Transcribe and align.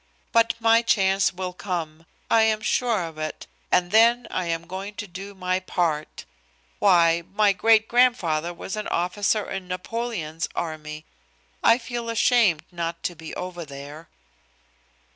But 0.31 0.55
my 0.59 0.81
chance 0.81 1.31
will 1.31 1.53
come. 1.53 2.07
I 2.27 2.41
am 2.41 2.61
sure 2.61 3.03
of 3.05 3.19
it, 3.19 3.45
and 3.71 3.91
then 3.91 4.25
I 4.31 4.47
am 4.47 4.65
going 4.65 4.95
to 4.95 5.05
do 5.05 5.35
my 5.35 5.59
part. 5.59 6.25
Why! 6.79 7.21
my 7.35 7.53
great 7.53 7.87
grandfather 7.87 8.51
was 8.51 8.75
an 8.75 8.87
officer 8.87 9.47
in 9.47 9.67
Napoleon's 9.67 10.47
army. 10.55 11.05
I 11.63 11.77
feel 11.77 12.09
ashamed 12.09 12.63
not 12.71 13.03
to 13.03 13.15
be 13.15 13.35
over 13.35 13.63
there." 13.63 14.09